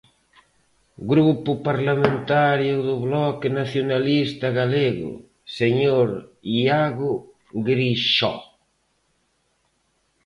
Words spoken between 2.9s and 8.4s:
Bloque Nacionalista Galego, señor Iago Grixó.